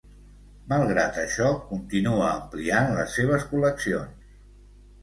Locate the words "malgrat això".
0.71-1.51